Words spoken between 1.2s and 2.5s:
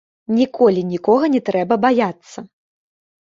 не трэба баяцца.